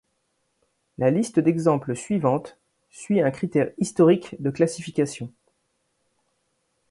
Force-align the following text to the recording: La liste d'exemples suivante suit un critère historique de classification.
La 0.97 1.11
liste 1.11 1.39
d'exemples 1.39 1.95
suivante 1.95 2.57
suit 2.89 3.21
un 3.21 3.29
critère 3.29 3.69
historique 3.77 4.35
de 4.41 4.49
classification. 4.49 5.31